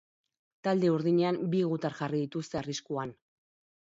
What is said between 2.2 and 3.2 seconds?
dituzte arriskuan.